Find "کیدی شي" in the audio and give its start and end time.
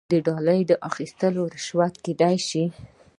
2.03-2.63